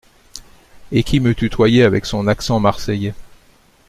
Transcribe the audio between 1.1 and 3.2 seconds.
me tutoyait avec son accent marséyais!…